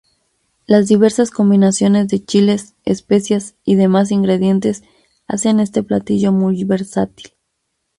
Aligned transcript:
Las 0.65 0.87
diversas 0.87 1.29
combinaciones 1.29 2.07
de 2.07 2.25
chiles, 2.25 2.73
especias 2.85 3.53
y 3.63 3.75
demás 3.75 4.09
ingredientes 4.09 4.81
hacen 5.27 5.59
este 5.59 5.83
platillo 5.83 6.31
muy 6.31 6.63
versátil. 6.63 7.33